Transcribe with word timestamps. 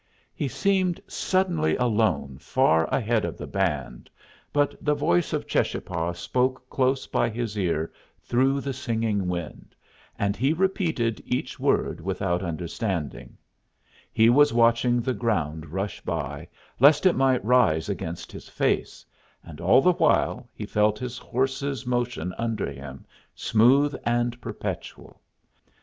He 0.33 0.47
seemed 0.47 0.99
suddenly 1.07 1.75
alone 1.75 2.39
far 2.39 2.85
ahead 2.91 3.23
of 3.23 3.37
the 3.37 3.45
band, 3.45 4.09
but 4.51 4.73
the 4.83 4.95
voice 4.95 5.31
of 5.31 5.45
Cheschapah 5.45 6.13
spoke 6.13 6.67
close 6.71 7.05
by 7.05 7.29
his 7.29 7.55
ear 7.55 7.93
through 8.19 8.61
the 8.61 8.73
singing 8.73 9.27
wind, 9.27 9.75
and 10.17 10.35
he 10.35 10.53
repeated 10.53 11.21
each 11.23 11.59
word 11.59 12.01
without 12.01 12.41
understanding; 12.41 13.37
he 14.11 14.27
was 14.27 14.51
watching 14.51 15.01
the 15.01 15.13
ground 15.13 15.67
rush 15.67 16.01
by, 16.03 16.47
lest 16.79 17.05
it 17.05 17.15
might 17.15 17.45
rise 17.45 17.87
against 17.87 18.31
his 18.31 18.49
face, 18.49 19.05
and 19.43 19.61
all 19.61 19.83
the 19.83 19.93
while 19.93 20.49
he 20.55 20.65
felt 20.65 20.97
his 20.97 21.19
horse's 21.19 21.85
motion 21.85 22.33
under 22.39 22.71
him, 22.71 23.05
smooth 23.35 23.93
and 24.03 24.41
perpetual. 24.41 25.21